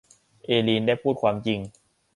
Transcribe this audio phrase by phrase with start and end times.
[0.45, 1.59] เอลีนได้พูดความจริง